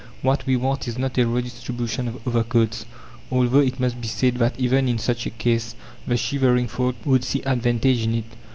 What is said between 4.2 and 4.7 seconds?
that